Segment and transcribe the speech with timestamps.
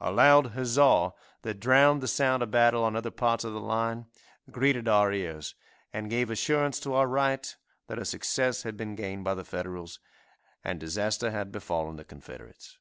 [0.00, 1.10] A loud huzza,
[1.42, 4.06] that drowned the sound of battle on other parts of the line,
[4.48, 5.56] greeted our ears
[5.92, 7.52] and gave assurance to our right
[7.88, 9.98] that a success had been gained by the Federals,
[10.62, 12.78] and disaster had befallen the Confederates.